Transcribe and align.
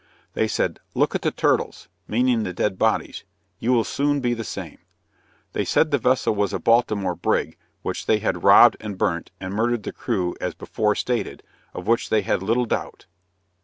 They 0.33 0.47
said 0.47 0.79
"look 0.95 1.13
at 1.13 1.21
the 1.21 1.29
turtles 1.29 1.87
(meaning 2.07 2.41
the 2.41 2.53
dead 2.53 2.79
bodies) 2.79 3.23
you 3.59 3.71
will 3.71 3.83
soon 3.83 4.19
be 4.19 4.33
the 4.33 4.43
same." 4.43 4.79
They 5.53 5.63
said 5.63 5.91
the 5.91 5.99
vessel 5.99 6.33
was 6.33 6.53
a 6.53 6.59
Baltimore 6.59 7.13
brig, 7.13 7.55
which 7.83 8.07
they 8.07 8.17
had 8.17 8.43
robbed 8.43 8.77
and 8.79 8.97
burnt, 8.97 9.29
and 9.39 9.53
murdered 9.53 9.83
the 9.83 9.93
crew 9.93 10.35
as 10.41 10.55
before 10.55 10.95
stated, 10.95 11.43
of 11.75 11.85
which 11.85 12.09
they 12.09 12.23
had 12.23 12.41
little 12.41 12.65
doubt. 12.65 13.05